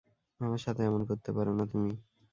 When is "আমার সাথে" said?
0.39-0.81